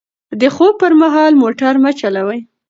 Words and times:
د 0.41 0.43
خوب 0.55 0.73
پر 0.81 0.93
مهال 1.01 1.31
موټر 1.41 1.73
مه 1.83 1.91
چلوئ. 1.99 2.39